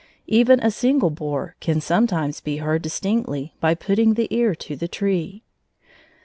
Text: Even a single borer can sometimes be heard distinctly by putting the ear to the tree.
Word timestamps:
Even 0.25 0.59
a 0.61 0.71
single 0.71 1.11
borer 1.11 1.55
can 1.59 1.79
sometimes 1.79 2.41
be 2.41 2.57
heard 2.57 2.81
distinctly 2.81 3.53
by 3.59 3.75
putting 3.75 4.15
the 4.15 4.27
ear 4.35 4.55
to 4.55 4.75
the 4.75 4.87
tree. 4.87 5.43